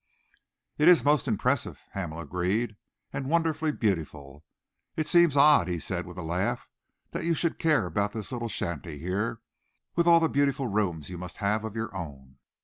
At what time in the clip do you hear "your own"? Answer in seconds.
11.75-12.37